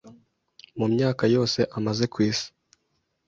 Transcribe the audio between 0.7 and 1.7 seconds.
mu myaka yose